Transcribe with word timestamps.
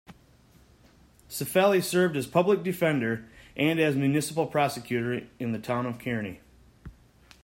Cifelli 1.29 1.79
served 1.83 2.17
as 2.17 2.25
public 2.25 2.63
defender 2.63 3.29
and 3.55 3.79
as 3.79 3.95
municipal 3.95 4.47
prosecutor 4.47 5.27
in 5.37 5.51
the 5.51 5.59
Town 5.59 5.85
of 5.85 5.99
Kearny. 5.99 6.39